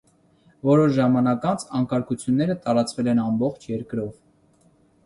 [0.69, 4.15] Որոշ ժամանակ անց անկարգությունները տարածվել են ամբողջ երկրով։